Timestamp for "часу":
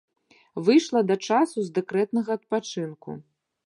1.35-1.57